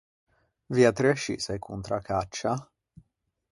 [0.67, 2.71] Viatri ascì sei contra a caccia?